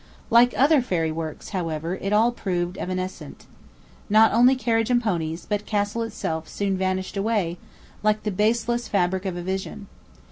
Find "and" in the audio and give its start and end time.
4.89-4.99